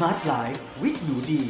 [0.00, 1.44] Smart Life with หนูดี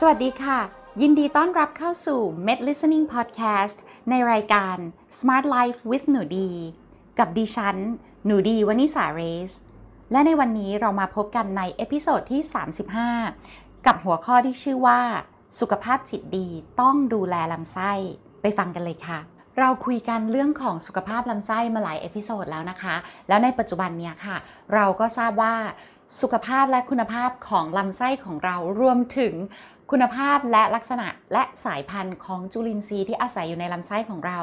[0.00, 0.60] สวัสดีค่ะ
[1.00, 3.76] ยินดีต้อนรับเข้าสู่ Med Listening Podcast
[4.10, 4.76] ในรายการ
[5.18, 6.50] Smart Life with หนูดี
[7.18, 7.76] กับดิฉัน
[8.26, 9.20] หนูดีวันิสาเร
[9.50, 9.52] ส
[10.12, 12.42] และในวันนี้เรามาพบกันใน episode ที่
[13.08, 15.00] 35 กับหัวข้อที่ชื่อว่า
[15.60, 16.48] สุขภาพจิตดี
[16.80, 17.92] ต้องดูแลลำไส้
[18.42, 19.18] ไปฟังกันเลยค่ะ
[19.58, 22.94] เราคุยกันเรื่องของสุขภาพลำไส้มาหลาย episode แล้วนะคะ
[23.28, 24.36] แล้วในปัจจุบันเนี้ยค่ะ
[24.74, 25.54] เราก็ทราบว่า
[26.20, 29.34] สุขภาพและคุณภาพของลำไส้ของเรารวมถึง
[29.90, 34.40] คุณภาพและลักษณะและสายพันธุ์ของจุลินทรีย์ที่อาศัยอยู่ในลำไส้ของเรา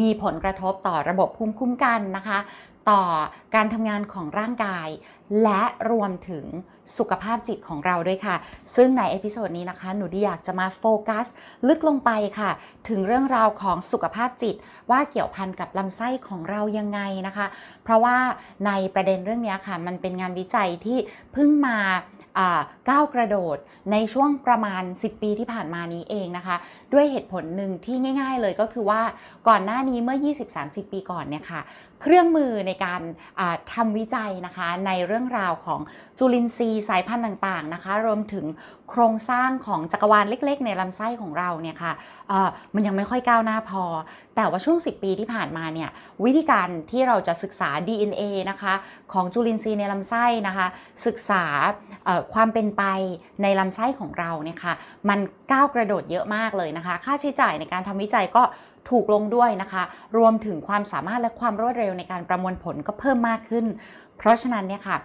[0.00, 2.38] มีผลกระทบต่อระบบภูมิคุ้มกันนะคะ
[2.90, 3.02] ต่อ
[3.54, 4.88] การทำงานของร่างกาย
[5.42, 6.44] และรวมถึง
[6.98, 8.36] สุขภาพจิตของเราด้วยค่ะ
[8.76, 11.26] ซึ่งใน episode นี้นะคะ หนูดีอยากจะมาโฟกัส
[11.68, 12.50] ลึกลงไปค่ะ
[12.88, 14.54] ถึงเรื่องราวของสุขภาพจิต
[14.90, 17.46] ว่าเกี่ยวพันกับลำไส้ของเรายังไงนะคะ
[17.84, 18.16] เพราะว่า
[18.66, 20.98] ในประเด็นเรื่องนี้ค่ะ มันเป็นงานวิจัยที่
[21.32, 21.78] เพิ่งมา
[22.90, 23.56] ก้าวกระโดด
[23.92, 26.56] ในช่วงประมาณ 10 ปีที่ผ่านมานี้เองนะคะ
[26.92, 29.02] ด้วยเหตุผลหนึ่งที่ง่าย ๆ เลยก็คือว่า
[29.48, 30.18] ก่อนหน้านี้เมื่อ
[30.54, 31.60] 20-30 ปีก่อนเนี่ยค่ะ
[32.02, 33.00] เครื่องมือในการ
[33.72, 35.80] ทำวิจัยนะคะในเรื่องราวของ
[36.18, 38.46] จุลินทรีย์สายพันธุ์ต่างๆนะคะ รวมถึง
[38.90, 41.92] โครงสร้างของจักรวาลเล็ก ๆ ในลำไส้ของเราเนี่ยค่ะ
[42.74, 43.84] มันยังไม่ค่อยก้าวหน้าพอ
[44.36, 45.90] แต่ว่าช่วง 10 ปีที่ผ่านมาเนี่ย
[46.24, 48.74] วิธีการที่เราจะศึกษา DNA นะคะ
[49.12, 50.66] ของจุลินทรีย์ในลำไส้นะคะ
[51.06, 51.44] ศึกษา
[52.34, 52.82] ความเป็นไป
[53.42, 54.74] ในลำไส้ของเราเนี่ยค่ะ
[55.08, 55.18] มัน
[55.52, 58.44] ก้าวกระโดดเยอะมากเลยนะคะ ค่าใช้จ่ายในการทำวิจัยก็
[58.90, 59.82] ถูกลงด้วยนะคะ
[60.18, 63.66] รวมถึงความสามารถและความรวดเร็วในการประมวลผลก็เพิ่มมากขึ้น
[64.18, 64.96] เพราะฉะนั้นเนี่ยค่ะ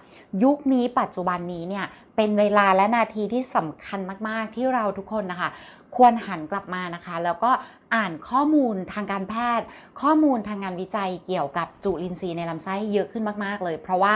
[0.44, 5.50] ยุคนี้ปัจจุบันนี้เนี่ยเป็นเวลาและนาทีที่สำคัญมาก ๆ ที่เราทุกคนนะคะ
[5.96, 7.52] ควรหันกลับมานะคะ แล้วก็
[7.96, 9.66] อ่านข้อมูลทางการแพทย์
[10.02, 14.16] ข้อมูลทางงานวิจัยเกี่ยวกับจุลินทรีย์ในลำไส้เยอะขึ้นมาก ๆ เลย เพราะว่า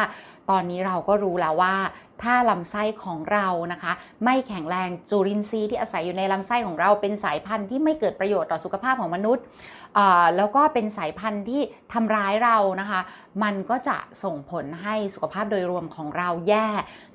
[0.49, 1.75] ตอนนี้เราก็รู้แล้วว่า
[2.23, 3.91] ถ้าลำไส้ของเรานะคะ
[4.23, 9.43] ไม่แข็งแรงจุลินทรีย์ที่อาศัยอยู่ในลำไส้ของเราเป็นสายพันธุ์ที่ไม่เกิดประโยชน์ต่อสุขภาพของมนุษย์
[10.37, 11.61] แล้วก็เป็นสายพันธุ์ที่
[11.93, 13.01] ทำร้ายเรานะคะ
[13.43, 16.67] มันก็จะส่งผลให้สุขภาพโดยรวมของเราแย่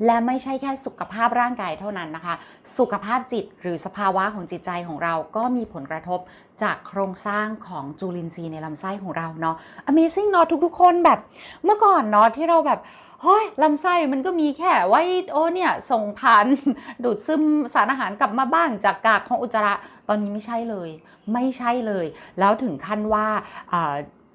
[0.04, 2.34] และไม่ใช่แค่สุขภาพร่างกายเท่านั้นนะคะ
[2.78, 6.20] สุขภาพจิตหรือสภาวะของจิตใจของเราก็มีผลกระทบ
[6.62, 9.56] จากโครงสร้างของจุลินทรีย์ในลำไส้ของเราเนาะ
[9.90, 11.18] Amazing เนาะทุกๆคนแบบ
[11.64, 12.80] เมื่อก่อนเนาะที่เราแบบ
[13.22, 16.46] เฮ้ยลำไส้มันก็มีแค่ไว้โอ้เนี่ยส่งผ่าน
[17.04, 17.42] ดูดซึม
[17.74, 19.74] สารอาหารกลับมาบ้างจากกากของอุจจาระ
[20.08, 20.90] ตอนนี้ไม่ใช่เลย
[21.32, 22.06] ไม่ใช่เลย
[22.38, 23.26] แล้วถึงขั้นว่า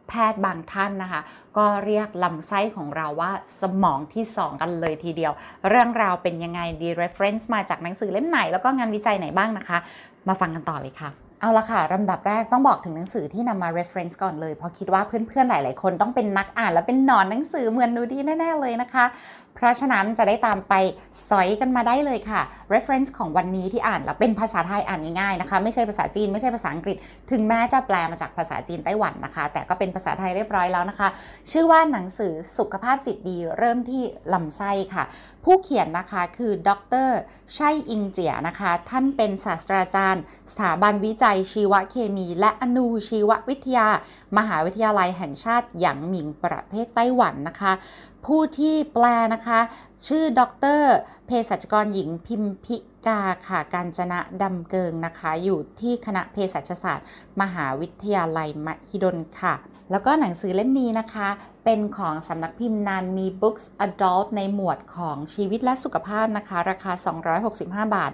[0.09, 1.21] แพทย์บางท่านนะคะ
[1.57, 3.31] ก็เรียกลำไส้ของเราว่า
[3.61, 5.33] สมองที่2กันเลยทีเดียว
[5.69, 9.77] เรื่องราวเป็นยังไงดี reference มาจากหนังสือเล่มไหน แล้วก็งานวิจัยไหนบ้างนะคะ
[10.27, 19.05] มาฟังกันต่อเลยค่ะ เอาละค่ะลำดับแรกต้องบอกถึงหนังสือที่นำมา reference ก่อนเลย เพราะคิดว่าเพื่อนๆ หลายๆ คนต้องเป็นนักอ่าน และเป็นหนอนหนังสือเหมือนนูดีแน่ ๆ เลยนะคะ
[19.55, 20.73] เพราะฉะนั้นจะได้ตามไป
[21.29, 22.41] สอยกันมาได้เลยค่ะ
[22.73, 26.97] reference ของวันนี้ที่อ่านแล้วเป็นภาษาไทยอ่านง่ายๆนะคะ ไม่ใช่ภาษาจีนไม่ใช่ภาษาอังกฤษ
[27.31, 31.07] ถึงแม้จะแปลมาจากภาษาจีนไต้หวันนะคะ แต่ก็เป็นภาษาไทยเรียบร้อยแล้วนะคะ
[31.51, 35.03] ชื่อว่าหนังสือสุขภาพจิตดีเริ่มที่ลำไส้ค่ะ
[35.43, 36.69] ผู้เขียนนะคะคือด
[37.07, 37.09] ร
[37.57, 43.87] ชัยอิงเจียนะคะ ท่านเป็นศาสตราจารย์ สถาบันวิจัยชีวเคมี และอนูชีววิทยา
[44.37, 47.71] มหาวิทยาลัยแห่งชาติหยางหมิงประเทศไต้หวันนะคะ
[48.25, 49.59] ผู้ที่แปลนะคะ
[50.07, 50.41] ชื่อด
[50.79, 50.81] ร
[51.25, 52.77] เภสัชกรหญิงพิมพิ
[53.07, 57.07] กาค่ะการจนะดำเกิงนะคะ อยู่ที่คณะเภสัชศาสตร์
[57.41, 59.53] มหาวิทยาลัยมหิดลค่ะ
[59.91, 61.29] แล้วก็หนังสือเล่มนี้นะคะ
[61.65, 66.91] เป็นของสำนักพิมพ์นานมี Books Adult ในหมวดของชีวิตและสุขภาพนะคะ ราคา
[67.43, 68.11] 265 บาท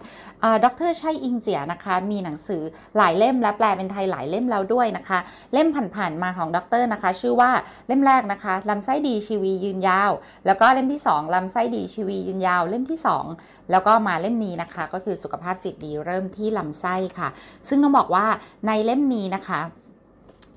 [0.63, 2.61] ดรชัยอิงเจียนะคะ มีหนังสือ
[2.97, 5.19] หลายเล่มและแปลเป็นไทยหลายเล่มแล้วด้วยนะคะ
[5.53, 7.51] เล่มผ่านๆมาของดรนะคะ ชื่อว่า
[7.87, 10.11] เล่มแรกนะคะลำไส้ดีชีวียืนยาว
[10.45, 12.99] แล้วก็เล่มที่ 2ลำไส้ดีชีวียืนยาว เล่มที่
[13.35, 17.29] 2 แล้วก็มาเล่มนี้นะคะ ก็คือสุขภาพจิตดีเริ่มที่ลำไส้ค่ะ
[17.67, 18.25] ซึ่งต้องบอกว่า
[18.67, 19.61] ในเล่มนี้นะคะ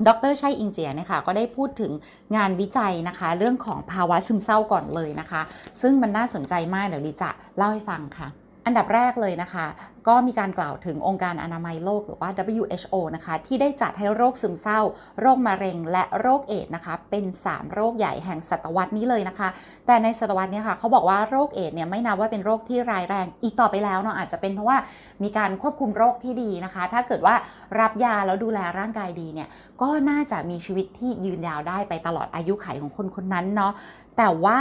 [0.09, 1.93] ดรชัยอิงเจียเนี่ยค่ะก็ได้พูดถึง
[2.37, 5.43] งานวิจัยนะคะ เรื่องของภาวะซึมเศร้าก่อนเลยนะคะ
[5.81, 8.29] ซึ่งมันน่าสนใจมากเดี๋ยวดิจะเล่าให้ฟังค่ะ
[8.67, 9.67] อันดับแรกเลยนะคะ
[10.09, 12.31] ก็มีการกล่าวถึงองค์การอนามัยโลกหรือว่า
[12.63, 14.81] WHO นะคะที่ได้จัดให้โรคซึมเศร้า
[15.21, 19.49] โรคมะเร็ง และโรคเอดส์นะคะเป็น 3 โรคใหญ่แห่งศตวรรษนี้เลยนะคะ
[19.87, 24.79] แต่ในศตวรรษนี้ค่ะเขาบอกว่าโรคเอดส์เนี่ยไม่นับว่าเป็นโรคที่ร้ายแรงอีกต่อไปแล้วเนาะอาจจะเป็นเพราะว่า
[25.23, 27.35] มีการควบคุมโรคที่ดีนะคะ ถ้าเกิดว่า
[27.81, 29.49] รับยาแล้วดูแลร่างกายดีเนี่ย
[29.83, 33.73] ก็น่าจะมีชีวิตที่ยืนยาวได้ไปตลอดอายุขัยของคนคนนั้นเนาะ
[34.19, 34.61] แต่ว่า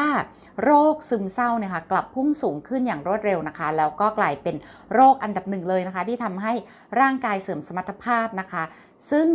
[0.63, 4.55] โรคซึมเศร้าเนี่ยค่ะกลับพุ่งสูงขึ้นอย่างรวดเร็วนะคะ แล้วก็กลายเป็น
[4.93, 6.53] โรคอันดับหนึ่งเลยนะคะ ที่ทำให้
[6.99, 8.63] ร่างกายเสื่อมสมรรถภาพนะคะ
[9.11, 9.29] ซึ่ง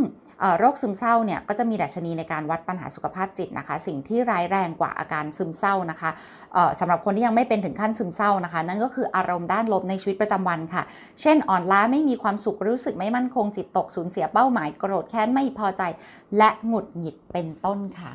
[0.59, 6.11] โรคซึมเศร้าเนี่ยก็จะมีดัชนีในการวัดปัญหาสุขภาพจิตนะคะ สิ่งที่ร้ายแรงกว่าอาการซึมเศร้านะคะ
[6.81, 10.83] สำหรับคนที่ยังไม่เป็นถึงขั้นซึมเศร้านะคะ นั่นก็คืออารมณ์ด้านลบในชีวิตประจำวันค่ะ
[11.21, 15.83] เช่นอ่อนล้าไม่มีความสุขรู้สึกไม่มั่นคงจิตตกสูญเสียเป้าหมายโกรธแค้นไม่พอใจ
[16.39, 18.13] และหงุดหงิดเป็นต้นค่ะ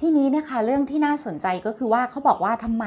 [0.00, 2.84] ที่นี้นะคะเรื่องที่น่าสนใจก็คือว่าเขาบอกว่าทำไม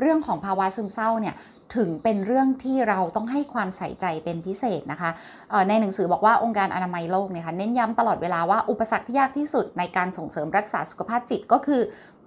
[0.00, 1.34] เรื่องของภาวะซึมเศร้าเนี่ย
[1.76, 5.10] ถึงเป็นเรื่องที่เราต้องให้ความใส่ใจเป็นพิเศษนะคะ
[5.68, 11.80] ในหนังสือบอกว่าองค์การอนามัยโลกเนี่ยค่ะเน้นย้ำตลอดเวลาว่าอุปสรรคที่ยากที่สุดในการส่งเสริมรักษาสุขภาพจิตก็คือ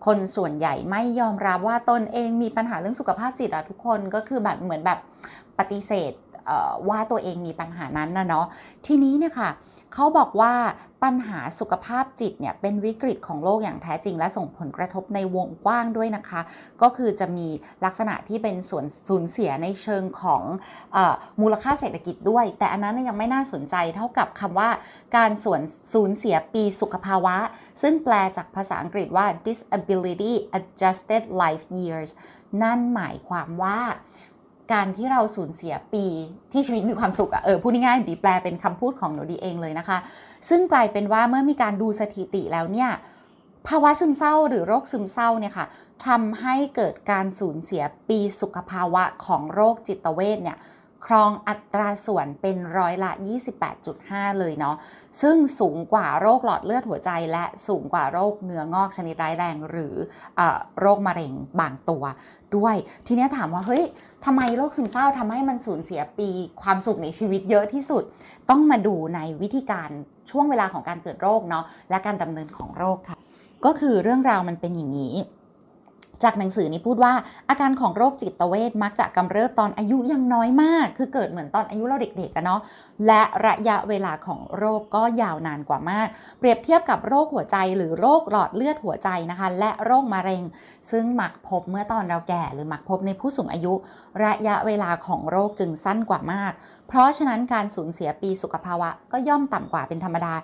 [0.06, 5.00] คนส่วนใหญ่ไม่ยอมรับว่าตนเองมีปัญหาเรื่องสุขภาพจิตอะทุกคนก็คือแบบเหมือนแบบ
[5.60, 6.12] ปฏิเสธ
[6.90, 8.46] ว่าตัวเองมีปัญหานั้นนะเนาะ
[8.86, 9.50] ทีนี้เนี่ยค่ะ
[9.96, 10.54] เขาบอกว่า
[11.04, 16.42] ปัญหาสุขภาพจิตเนี่ยเป็นวิกฤตของโลกอย่างแท้จริง และส่งผลกระทบในวงกว้างด้วยนะคะ
[16.82, 17.48] ก็คือจะมี
[17.86, 20.44] ลักษณะที่เป็นส่วนสูญเสียในเชิงของ
[20.96, 20.98] อ
[21.42, 24.70] มูลค่าเศรษฐกิจด้วย แต่อันนั้นยังไม่น่าสนใจเท่ากับคำว่า
[25.16, 25.62] การส่วน
[25.94, 27.38] สูญเสียปีสุขภาวะ
[27.82, 32.12] ซึ่งแปลจากภาษาอังกฤษว่า disability adjusted life years
[32.64, 33.80] นั่นหมายความว่า
[34.74, 36.06] การที่เราสูญเสียปี
[36.52, 39.98] ที่ชีวิตมีความสุขอะเออพูดง่ายๆดีแปลเป็นคำพูดของหนูดีเองเลยนะคะ
[40.50, 42.90] ซึ่งกลายเป็นว่าเมื่อมีการดูสถิติแล้วเนี่ย
[43.68, 45.66] ภาวะซึมเศร้าหรือโรคซึมเศร้าเนี่ยค่ะ
[46.08, 50.58] ทำให้เกิดการสูญเสียปีสุขภาวะของโรคจิตเวชเนี่ย
[51.06, 53.12] ครองอัตราส่วนเป็นร้อยละ
[53.76, 54.76] 28.5 เลยเนาะ
[55.22, 59.96] ซึ่งสูงกว่าโรคหลอดเลือดหัวใจ และสูงกว่าโรคเนื้องอกชนิดร้ายแรง หรือ
[60.40, 60.42] อ
[60.80, 62.04] โรคมะเร็งบางตัว
[62.56, 62.76] ด้วย
[63.08, 63.84] ทีนี้ถามว่าเฮ้ย
[64.26, 66.30] ทำไมโรคซึมเศร้าทำให้มันสูญเสียปี
[66.62, 68.04] ความสุขในชีวิตเยอะที่สุด
[68.50, 69.90] ต้องมาดูในวิธีการ
[70.32, 73.18] ช่วงเวลาของการเกิดโรคเนาะและการดำเนินของโรคค่ะ
[73.66, 75.16] ก็คือเรื่องราวมันเป็นอย่างนี้
[76.24, 77.14] จากหนังสือนี้พูดว่า
[77.50, 82.62] อาการของโรคจิตเวทมักจะกำเริบตอนอายุยังน้อยมาก คือเกิดเหมือนตอนอายุเราเด็กๆกันเนาะ
[83.08, 86.08] และระยะเวลาของโรคก็ยาวนานกว่ามาก
[86.40, 90.44] เปรียบเทียบกับโรคหัวใจหรือโรคหลอดเลือดหัวใจนะคะ และโรคมะเร็ง
[90.92, 93.74] ซึ่งมักพบเมื่อตอนเราแก่ หรือมักพบในผู้สูงอายุ
[94.24, 96.52] ระยะเวลาของโรคจึงสั้นกว่ามาก
[96.88, 100.36] เพราะฉะนั้นการสูญเสียปีสุขภาวะก็ย่อมต่ำกว่าเป็นธรรมดา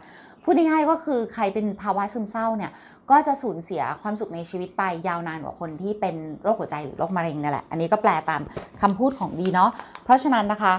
[0.43, 2.71] พูดง่ายๆก็คือใครเป็นภาวะซึมเศร้าเนี่ย
[3.11, 8.41] ก็จะสูญเสียความสุขในชีวิตไปยาวนานกว่าคนที่เป็นโรคหัวใจหรือโรคมะเร็งนั่นแหละ อันนี้ก็แปลตาม
[8.81, 9.69] คำพูดของดีเนาะ
[10.03, 10.73] เพราะฉะนั้นนะคะ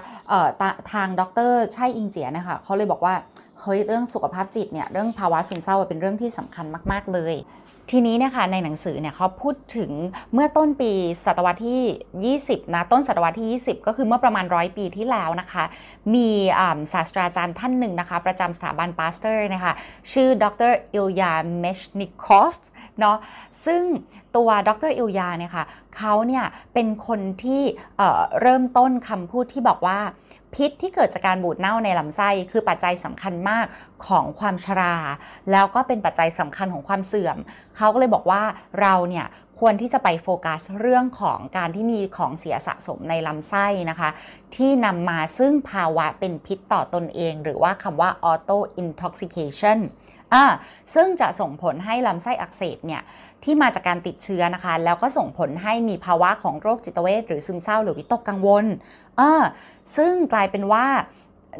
[0.93, 3.15] ทางดรใช่อิงเจียนะคะเขาเลยบอกว่า
[3.63, 7.37] เฮ้ยเรื่องสุขภาพจิตเนี่ยเรื่องภาวะซึมเศร้าเป็นเรื่องที่สำคัญมาก ๆ เลย
[7.91, 9.91] ทีนี้เนี่ยค่ะในหนังสือเนี่ยเขาพูดถึง
[10.33, 10.93] เมื่อต้นปี
[11.25, 15.65] ศตวรรษที่ 20 นะต้นศตวรรษที่ 20 ก็คือเมื่อประมาณร้อยปีที่แล้วนะคะ
[16.15, 16.29] มี
[16.93, 19.73] ศาสตราจารย์ท่านหนึ่งนะคะ ประจำสถาบันปาสเตอร์นะคะ
[20.13, 22.57] ชื่อดรอิลยาเมชนิคอฟ
[23.01, 23.19] เนาะ
[23.67, 23.83] ซึ่ง
[24.37, 25.65] ตัวดรอิลยาเนี่ยค่ะ
[25.97, 26.45] เขาเนี่ย
[26.75, 27.63] เป็นคนที่
[27.97, 29.99] เเริ่มต้นคำพูดที่บอกว่า
[30.55, 33.67] พิษที่เกิดจากการบูดเน่าในลำไส้ คือปัจจัยสำคัญมาก
[34.07, 34.97] ของความชรา
[35.51, 37.37] แล้วก็เป็นปัจจัยสำคัญของความเสื่อม
[37.77, 38.43] เขาก็เลยบอกว่า
[38.81, 39.27] เราเนี่ย
[39.61, 44.11] ควรที่จะไปโฟกัสเรื่องของการที่มีของเสียสะสมในลำไส้นะคะ
[44.57, 49.79] ที่นำมาซึ่งภาวะเป็นพิษต่อตนเอง หรือว่าคำว่า auto intoxication
[50.35, 50.45] อ่า
[50.95, 53.03] ซึ่งจะส่งผลให้ลำไส้อักเสบเนี่ย
[53.45, 58.65] ที่มาจากการติดเชื้อนะคะ แล้วก็ส่งผลให้มีภาวะของโรคจิตเวชหรือซึมเศร้าหรือวิตกกังวล
[59.21, 59.33] อ่า
[59.97, 60.87] ซึ่งกลายเป็นว่า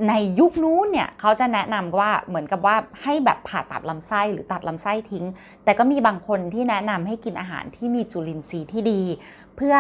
[0.09, 5.25] ในยุคนู้นเนี่ยเขาจะแนะนำว่าเหมือนกับว่าให้แบบผ่าตัดลำไส้หรือตัดลำไส้ทิ้ง
[5.65, 9.03] แต่ก็มีบางคนที่แนะนำให้กินอาหารที่มีจุลินทรีย์ที่ดี
[9.57, 9.75] เพื่อ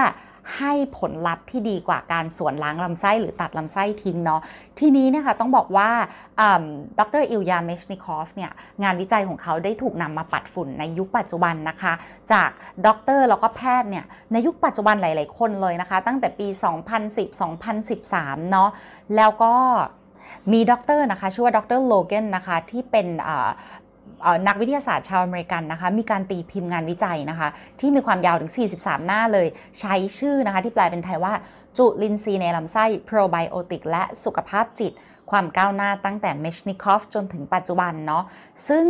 [0.56, 4.40] ให้ผลลัพธ์ที่ดีกว่าการส่วนล้างลำไส้หรือตัดลำไส้ทิ้งเนาะ
[4.78, 5.90] ทีนี้นะคะต้องบอกว่า
[6.99, 8.50] ดรอิลยาเมชนิคอฟเนี่ย
[8.82, 11.92] งานวิจัยของเขาได้ถูกนำมาปัดฝุ่นในยุคปัจจุบันนะคะ
[12.32, 12.50] จาก
[12.87, 16.49] ด็อกเตอร์แล้วก็แพทย์เนี่ยในยุคปัจจุบันหลาย ๆ คนเลยนะคะ ตั้งแต่ปี
[17.49, 18.70] 2010-2013 เนาะ
[19.16, 19.54] แล้วก็
[20.52, 23.06] มีด็อกเตอร์นะคะชื่อว่าด็อกเตอร์โลเกนนะคะที่เป็น
[24.47, 27.49] นักวิทยาศาสตร์ชาวอเมริกันนะคะ มีการตีพิมพ์งานวิจัยนะคะ
[27.81, 29.47] ที่มีความยาวถึง 43 หน้าเลย
[29.81, 31.35] ใช้ชื่อนะคะ ที่แปลเป็นไทยว่า
[31.79, 34.93] จุลินทรีย์ในลำไส้โปรไบโอติกและสุขภาพจิต
[35.31, 38.25] ความก้าวหน้าตั้งแต่เมชนิคอฟจนถึงปัจจุบันเนาะ
[38.69, 38.87] ซึ่ง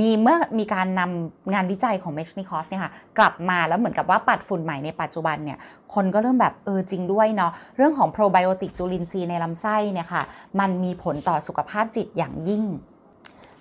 [0.00, 5.58] มีเมื่อมีการนำงานวิจัยของเมชนิคอฟเนี่ยค่ะกลับมาแล้วเหมือนกับว่าปัดฝุ่นใหม่ในปัจจุบันเนี่ย
[5.94, 10.22] คนก็เริ่มแบบเออจริงด้วยเนาะเรื่องของโปรไบโอติกจุลินทรีย์ในลำไส้เนี่ยค่ะ
[10.60, 12.64] มันมีผลต่อสุขภาพจิตอย่างยิ่ง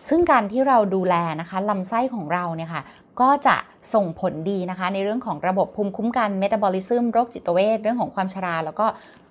[0.08, 2.82] ซึ่งการที่เราดูแลนะคะลำไส้ของเราเนี่ยค่ะ
[3.22, 3.56] ก็จะ
[3.94, 8.86] ส่งผลดีนะคะ ในเรื่องของระบบภูมิคุ้มกันเมตาบอลิซึมโรคจิตเวชเรื่องของความชรา แล้วก็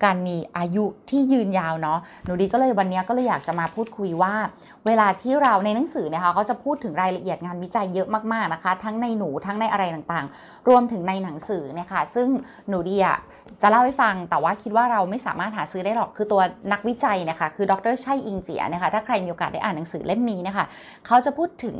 [0.05, 4.35] การมีอายุที่ยืนยาวเนาะหนูดีก็เลยวันนี้ก็เลยอยากจะมาพูดคุยว่า
[4.87, 12.29] เวลาที่เราในหนังสือนะคะเขาจะพูดถึงรายละเอียดงานวิจัยเยอะมากๆนะคะ ทั้งในหนูทั้งในอะไรต่างๆ รวมถึงในหนังสือเนี่ยค่ะซึ่ง
[12.69, 13.19] หนูดีอะ
[13.63, 16.41] จะเล่าให้ฟังแต่ว่าคิดว่าเราไม่สามารถหาซื้อได้หรอกคือตัว
[16.73, 20.65] นักวิจัยนะคะคือดรชัยอิงเจียนะคะถ้าใครมีโอกาสได้อ่านหนังสือเล่มนี้นะคะ
[21.07, 21.77] เขาจะพูดถึง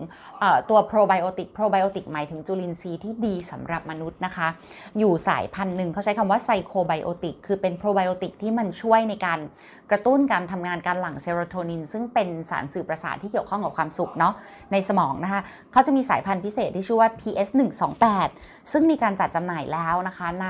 [0.71, 4.49] ตัวโปรไบโอติกโปรไบโอติกหมายถึงจุลินทรีย์ที่ดีสำหรับมนุษย์นะคะ
[4.99, 9.39] อยู่สายพันธุ์หนึ่งเขาใช้คำว่าไซโคไบโอติกคือเป็นโปรไบโอติกที่มันช่วยในการ
[9.91, 14.35] กระตุ้นการทำงานการหลั่งเซโรโทนิน ซึ่งเป็นสารสื่อประสาทที่เกี่ยวข้องกับความสุขเนาะ
[14.73, 15.41] ในสมองนะคะ
[15.73, 17.49] เขาจะมีสายพันธุ์พิเศษที่ชื่อว่า PS
[18.11, 20.49] 128ซึ่งมีการจัดจำหน่ายแล้วนะคะใน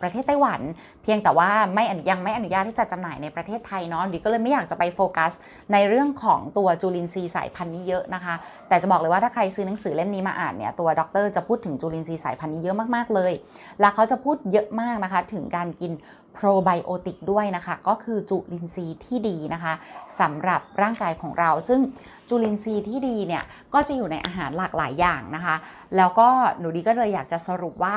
[0.00, 0.60] ประเทศไต้หวัน
[1.02, 5.32] เพียงแต่ว่าไม่ยังไม่อนุญาตที่จะจำหน่ายในประเทศไทยเนาะดิก็เลยไม่อยากจะไปโฟกัส
[5.72, 8.34] ในเรื่องของตัวจุลินทรีย์สายพันธุ์นี้เยอะนะคะ
[8.68, 13.32] แต่จะบอกเลยว่าถ้าใครซื้อหนังสือเล่มนี้มาอ่านเนี่ยตัวด็อกเตอร์จะพูดถึงจุลินทรีย์สายพันธุ์นี้เยอะมากๆเลย
[13.80, 15.92] แล้วเขาจะพูดเยอะมากนะคะถึงการกิน
[16.34, 19.72] โปรไบโอติกด้วยนะคะ ก็คือจุลินทรีย์ที่ดีนะคะ
[20.20, 21.80] สำหรับร่างกายของเรา ซึ่ง
[22.28, 23.42] จุลินทรีย์ที่ดีเนี่ย
[23.74, 25.56] ก็จะอยู่ในอาหารหลากหลายอย่างนะคะ
[25.96, 27.96] แล้วก็หนูดีก็เลยอยากจะสรุปว่า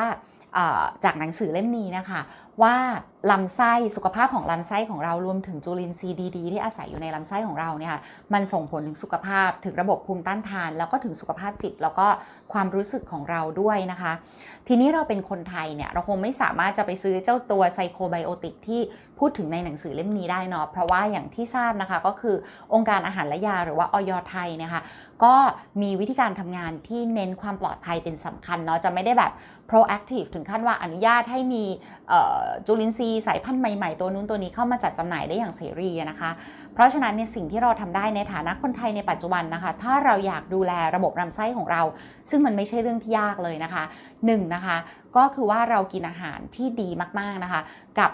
[1.03, 2.19] จากหนังสือเล่มนี้นะคะ
[2.61, 2.75] ว่า
[3.31, 8.01] ลำไส้สุขภาพของลำไส้ของเรารวมถึงจุลินทรีย์ดีๆที่อาศัยอยู่ในลำไส้ของเราเนี่ยค่ะ
[8.33, 12.07] มันส่งผลถึงสุขภาพถึงระบบภูมิต้านทาน แล้วก็ถึงสุขภาพจิต แล้วก็
[12.53, 14.13] ความรู้สึกของเราด้วยนะคะ
[14.67, 18.81] ทีนี้เราเป็นคนไทยเนี่ยเราคงไม่สามารถจะไปซื้อเจ้าตัวไซโคไบโอติกที่
[19.19, 22.35] พูดถึงในหนังสือเล่มนี้ได้เนาะเพราะว่าอย่างที่ทราบนะคะก็คือ
[22.73, 24.81] องค์การอาหารและยาหรือว่าออยไทยนะคะ
[25.23, 25.35] ก็
[25.81, 29.31] มีวิธีการทำงานที่เน้นความปลอดภัยเป็นสำคัญเนาะจะไม่ได้แบบ
[29.69, 31.65] proactive ถึงขั้นว่าอนุญาตให้มี
[32.65, 36.29] จุลินทรีย์สายพันธุ์ใหม่ๆ ตัวนู้นตัวนี้เข้ามาจัดจำหน่ายได้อย่างเสรีนะคะ
[36.73, 41.81] เพราะฉะนั้นในสิ่งที่เราทำได้ในฐานะคนไทยในปัจจุบันนะคะ ถ้าเราอยากดูแลระบบลำไส้ของเรา
[42.29, 44.77] ซึ่งมันไม่ใช่เรื่องที่ยากเลยนะคะ1นนะคะ
[45.15, 47.61] ก็คือว่าเรากินอาหารที่ดีมากๆนะคะ
[47.99, 48.11] กับ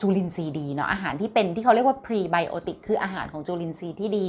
[0.00, 4.24] จุลินทรีย์ดีเนาะอาหารที่เป็นที่เขาเรียกว่าพรีไบโอติกคืออาหารของจุลินทรีย์ที่ดี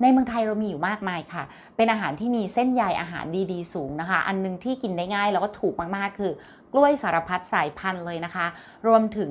[0.00, 1.42] ในเมืองไทยเรามีอยู่มากมายค่ะ
[1.76, 6.32] เป็นอาหารที่มีเส้นใยอาหารดีๆ สูงนะคะ อันนึงที่กินได้ง่ายแล้วก็ถูกมากๆ คือ
[6.72, 8.46] กล้วยสารพัดสายพันธุ์เลยนะคะ
[8.86, 9.30] รวมถึง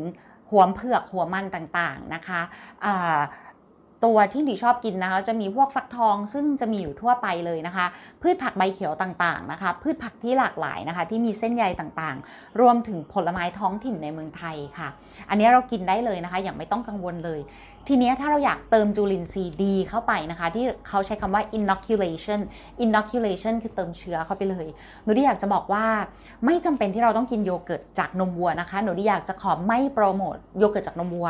[0.51, 2.41] หัวเผือกหัวมันต่างๆนะคะ
[4.05, 7.85] ตัวที่ดิชอบกินนะคะ จะมีพวกฟักทองซึ่งจะมีอยู่ทั่วไปเลยนะคะ
[8.21, 14.89] พืชผักใบเขียวต่างๆนะคะ พืชผักที่หลากหลายนะคะ ที่มีเส้นใยต่างๆ รวมถึงผลไม้ท้องถิ่นในเมืองไทยค่ะ
[15.29, 17.39] อันนี้เรากินได้เลยนะคะ อย่างไม่ต้องกังวลเลย
[17.91, 22.39] ทีนี้ถ้าเราอยากเติมจุลินทรีย์ดีเข้าไปนะคะ ที่เขาใช้คำว่า inoculation
[22.85, 24.67] inoculation คือเติมเชื้อเข้าไปเลย
[25.03, 25.85] หนูดีอยากจะบอกว่า
[26.45, 31.29] ไม่จำเป็นที่เราต้องกินโยเกิร์ตจากนมวัวนะคะ หนูดีอยากจะขอไม่โปรโมทโยเกิร์ตจากนมวัว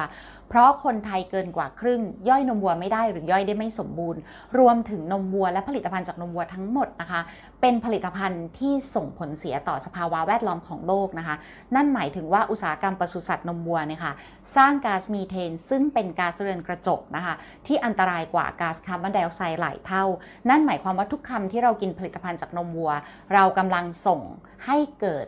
[0.50, 4.20] เพราะคนไทยเกินกว่าครึ่ง ย่อยนมวัวไม่ได้หรือย่อยได้ไม่สมบูรณ์
[4.60, 7.22] รวมถึงนมวัวและผลิตภัณฑ์จากนมวัวทั้งหมดนะคะ
[7.62, 11.36] เป็นผลิตภัณฑ์ที่ส่งผลเสียต่อสภาวะแวดล้อมของโลกนะคะ
[11.76, 14.14] นั่นหมายถึงว่าอุตสาหกรรมปศุสัตว์นมวัวเนี่ยค่ะ
[14.56, 17.36] สร้างก๊าซมีเทน ซึ่งเป็นก๊าซเรือนกระจกนะคะ
[17.68, 20.04] ที่อันตรายกว่าก๊าซคาร์บอนไดออกไซด์หลายเท่า
[20.50, 22.92] นั่นหมายความว่าทุกคำที่เรากินผลิตภัณฑ์จากนมวัว
[23.34, 24.22] เรากำลังส่ง
[24.66, 25.28] ให้เกิด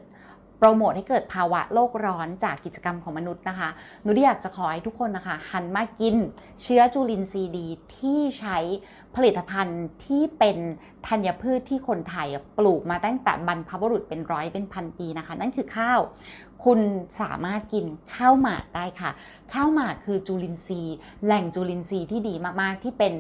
[0.63, 3.69] โปรโมทให้เกิดภาวะโลกร้อนจากกิจกรรมของมนุษย์นะคะ
[4.03, 6.15] หนูอยากจะขอให้ทุกคนนะคะ หันมากิน
[6.61, 8.57] เชื้อจุลินทรีย์ดีที่ใช้
[9.15, 10.57] ผลิตภัณฑ์ที่เป็น
[11.07, 15.99] ธัญพืชที่คนไทยปลูกมาตั้งแต่บรรพบุรุษเป็นร้อยเป็นพันปีนะคะ นั่นคือข้าว
[16.63, 16.79] คุณ
[17.21, 19.11] สามารถกินข้าวหมากได้ค่ะ
[19.53, 23.13] ข้าวหมากคือจุลินทรีย์ แหล่งจุลินทรีย์ที่ดีมากๆ ที่เป็น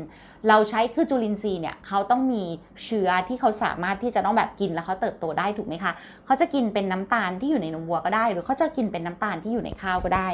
[0.47, 2.43] เราใช้คือจุลินทรีย์เนี่ยเขาต้องมี
[2.85, 5.91] เชื้อที่เขาสามารถที่จะต้องแบบกินแล้วเขาเติบโตได้ถูกไหมคะ
[6.25, 10.29] เขาจะกินเป็นน้ำตาลที่อยู่ในนมวัวก็ได้ หรือเขาจะกินเป็นน้ำตาลที่อยู่ในข้าวก็ได้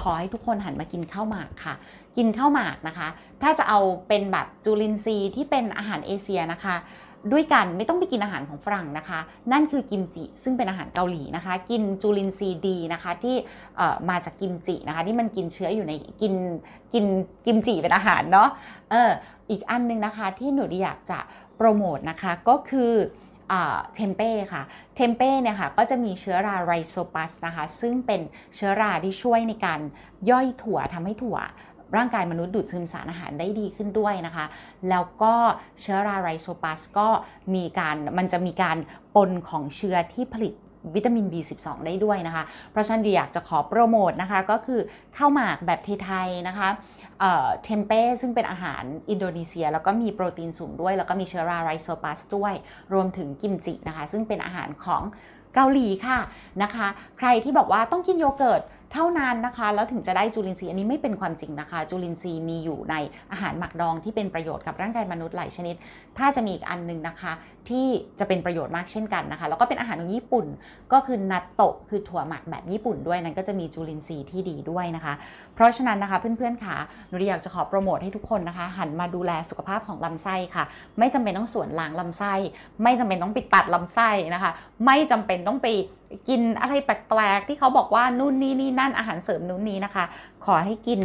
[0.00, 1.74] ขอให้ทุกคนหันมากินข้าวหมากค่ะ
[2.16, 3.08] กินข้าวหมากนะคะ
[3.42, 6.76] ถ้าจะเอาเป็นแบบจุลินทรีย์ที่เป็นอาหารเอเชียนะคะ
[7.32, 9.20] ด้วยกันไม่ต้องไปกินอาหารของฝรั่งนะคะ
[9.52, 13.36] นั่นคือกิมจิซึ่งเป็นอาหารเกาหลีนะคะ กินจุลินทรีย์ดีนะคะที่
[14.10, 16.34] มาจากกิมจินะคะที่มันกินเชื้ออยู่ในกิน
[16.92, 17.04] กิน
[17.46, 18.48] กิมจิเป็นอาหารเนาะ
[18.90, 19.10] เออ
[19.50, 21.18] อีกอันนึงนะคะที่หนูอยากจะ
[21.56, 22.92] โปรโมทนะคะก็คือ
[23.94, 24.62] เทมเป้ค่ะ
[24.96, 28.20] เทมเป้เนี่ยค่ะก็จะมีเชื้อราไรโซปัสนะคะ ซึ่งเป็น
[28.54, 29.80] เชื้อราที่ช่วยในการ
[30.30, 31.36] ย่อยถั่วทำให้ถั่ว
[31.96, 34.46] ร่างกายมนุษย์ดูดซึมสารอาหารได้ดีขึ้นด้วยนะคะ
[34.90, 35.34] แล้วก็
[35.80, 37.08] เชื้อราไรโซปัสก็
[37.54, 38.76] มีการมันจะมีการ
[39.14, 40.54] ปนของเชื้อที่ผลิต
[40.94, 44.80] วิตามิน B12 ได้ด้วยนะคะ เพราะฉะนั้นอยากจะขอโปรโมทนะคะ ก็คือ
[45.16, 46.68] ข้าวหมากแบบไทยๆนะคะ
[47.20, 52.54] เทมเป้ซึ่งเป็นอาหารอินโดนีเซีย แล้วก็มีโปรตีนสูงด้วย แล้วก็มีเชื้อราไรโซปัสด้วย
[52.92, 55.02] รวมถึงกิมจินะคะ ซึ่งเป็นอาหารของ
[55.54, 56.18] เกาหลีค่ะ
[56.62, 56.86] นะคะ
[57.18, 62.94] ใครที่บอกว่าต้องกินโยเกิร์ต เท่านั้นนะคะ แล้วถึงจะได้จุลินทรีย์อันนี้ไม่เป็นความจริงนะคะ จุลินทรีย์มีอยู่ใน
[63.32, 65.74] อาหารหมักดองที่เป็นประโยชน์กับร่างกายมนุษย์หลายชนิด
[66.18, 67.32] ถ้าจะมีอีกอันหนึงนะคะ
[67.68, 67.86] ที่
[68.18, 70.46] จะเป็นประโยชน์มากเช่นกันนะคะ แล้วก็เป็นอาหารของญี่ปุ่น
[70.92, 75.14] ก็คือนัตโตะคือถั่วหมักแบบญี่ปุ่นด้วยนั้นก็จะมีจุลินทรีย์ที่ดีด้วยนะคะ
[75.54, 76.76] เพราะฉะนั้นนะคะเพื่อนๆค่ะ
[77.08, 80.64] หนูอยากจะขอโปรโมทให้ทุกคนนะคะ หันมาดูแลสุขภาพของลำไส้ค่ะ
[80.98, 82.34] ไม่จำเป็นต้องสวนล้างลำไส้
[82.82, 84.50] ไม่จำเป็นต้องไปตัดลำไส้นะคะ
[84.84, 85.66] ไม่จำเป็นต้องไป
[86.28, 90.04] กินอะไรแปลกๆที่เขาบอกว่านู่นนี่นี่นั่นอาหารเสริมนู่นนี้นะคะ
[90.44, 91.00] ขอให้กิน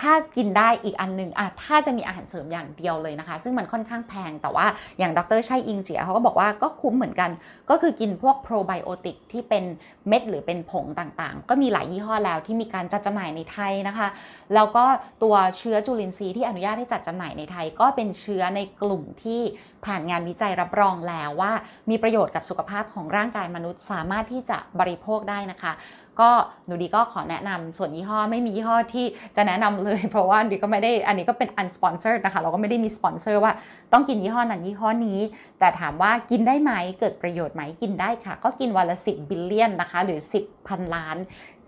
[0.00, 4.66] ถ้ากินได้อีกอันหนึงอะถ้าจะมีอาหารเสริมอย่างเดียวเลยนะคะ ซึ่งมันค่อนข้างแพง แต่ว่า
[4.98, 7.30] อย่างดรชัยอิงเจียเขาก็บอกว่าก็คุ้มเหมือนกัน
[7.70, 9.64] ก็คือกินพวกโปรไบโอติกที่เป็น
[10.08, 14.08] เม็ดหรือเป็นผงต่างๆ ก็มีหลายยี่ห้อแล้วที่มีการจัดจำหน่ายในไทยนะคะ
[14.54, 14.84] แล้วก็
[15.22, 19.40] ตัวเชื้อจุลินทรีย์ที่อนุญาตให้จัดจำหน่ายในไทย ก็เป็นเชื้อในกลุ่มที่
[19.84, 21.52] ผ่านงานวิจัยรับรองแล้วว่า
[21.90, 25.72] มีประโยชน์กับสุขภาพของร่างกายมนุษย์ สามารถที่จะบริโภคได้นะคะ
[26.20, 26.30] ก็
[26.66, 33.52] หนูดีก็ขอแนะนำส่วนยี่ห้อไม่มียี่ห้อที่จะแนะนำเลย เพราะว่าดีก็ไม่ได้อันนี้ก็เป็น unsponsored นะคะ เราก็ไม่ได้มีสปอนเซอร์ว่า
[33.92, 35.20] ต้องกินยี่ห้อนั้นยี่ห้อนี้
[35.58, 41.16] แต่ถามว่ากินได้ไหมเกิดประโยชน์ไหมกินได้ค่ะ ก็กินวันละ 10 billion นะคะ หรือ 10พันล้าน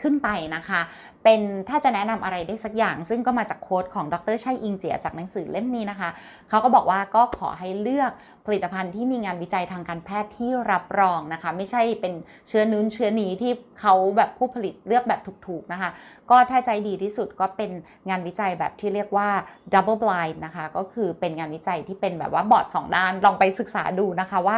[0.05, 0.81] ขึ้นไปนะคะ
[1.25, 6.11] เป็นถ้าจะแนะนำอะไรได้สักอย่าง ซึ่งก็มาจาก quote ของดรชัยอิงเจียจากหนังสือเล่มนี้นะคะ
[6.49, 8.13] เขาก็บอกว่าก็ขอให้เลือก
[8.47, 12.15] ผลิตภัณฑ์ที่มีงานวิจัยทางการแพทย์ที่รับรองนะคะ ไม่ใช่เป็น
[12.49, 15.91] เชื้อนู้นเชื้อนี้ที่เขาแบบผู้ผลิตเลือกแบบถูกๆนะคะ
[16.31, 17.71] ก็ถ้าใจดีที่สุดก็เป็น
[18.09, 19.29] งานวิจัยแบบที่เรียกว่า
[19.73, 24.57] double blind นะคะ ก็คือเป็นงานวิจัยที่เป็นแบบว่าบอร์ดสองด้านลองไปศึกษาดูนะคะว่า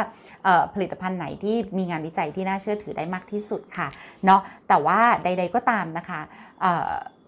[0.75, 3.88] ผลิตภัณฑ์ไหนที่มีงานวิจัยที่น่าเชื่อถือได้มากที่สุดค่ะ
[4.25, 6.21] เนาะแต่ว่าใด ๆ ก็ตามนะคะ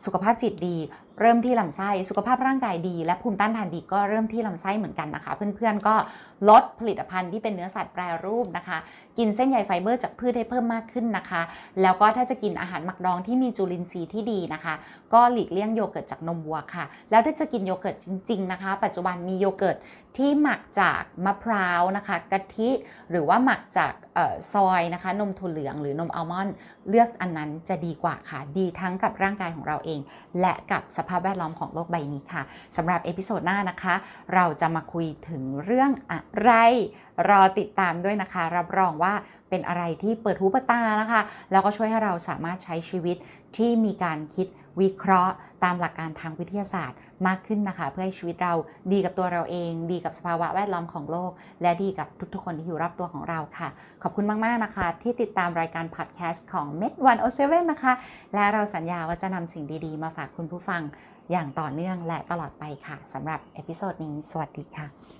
[0.04, 0.76] สุขภาพจิตดี
[1.20, 5.94] เริ่มที่ลำไส้สุขภาพร่างกายดี และภูมิต้านทานดีก็เริ่มที่ลำไส้เหมือนกันนะคะ เพื่อนๆก็
[6.48, 8.78] ลดผลิตภัณฑ์ที่เป็นเนื้อสัตว์แปรรูปนะคะ
[9.18, 11.42] กินเส้นใยไฟเบอร์จากพืชให้เพิ่มมากขึ้นนะคะ
[11.82, 14.74] แล้วก็ถ้าจะกินอาหารหมักดองที่มีจุลินทรีย์ที่ดีนะคะ
[15.14, 19.76] ก็หลีกเลี่ยงโยเกิร์ตจากนมวัวค่ะ แล้วถ้าจะกินโยเกิร์ตจริง ๆนะคะ ปัจจุบันมีโยเกิร์ต
[20.16, 22.70] ที่หมักจากมะพร้าวนะคะกะทิ
[23.10, 26.54] หรือว่าหมักจากเออ soy นะคะ นมถั่วเหลืองหรือนมอัลมอนด์
[26.88, 30.00] เลือกอันนั้นจะดีกว่าค่ะ ดีทั้งกับร่างกายของเราเอง
[30.40, 32.42] และกับสภาพแวดล้อมของโลกใบนี้ค่ะ
[32.76, 33.94] สำหรับ episode หน้านะคะ
[34.34, 36.52] เราจะมาคุยถึงเรื่องอะไร
[37.28, 39.14] รอติดตามด้วยนะคะ รับรองว่า
[39.48, 41.20] เป็นอะไรที่เปิดหูเปิดตานะคะ
[41.52, 43.16] แล้วก็ช่วยให้เราสามารถใช้ชีวิต
[43.56, 44.46] ที่มีการคิด
[44.80, 48.54] วิเคราะห์ตามหลักการทางวิทยาศาสตร์มากขึ้นนะคะ เพื่อให้ชีวิตเรา
[48.92, 51.30] ดีกับตัวเราเอง ดีกับสภาวะแวดล้อมของโลก
[51.62, 53.68] และดีกับทุกๆ คนที่อยู่รอบตัวของเราค่ะ
[54.02, 56.92] ขอบคุณมาก ๆ นะคะ ที่ติดตามรายการพอดแคสต์ของ Med
[57.32, 57.92] 107นะคะ
[58.34, 60.82] และเราสัญญาว่าจะนำสิ่งดีๆ มาฝากคุณผู้ฟัง
[61.30, 65.17] อย่างต่อเนื่องและตลอดไปค่ะสำหรับ episode นี้สวัสดีค่ะ